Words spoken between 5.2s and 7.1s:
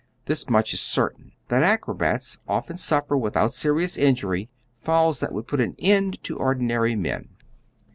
would put an end to ordinary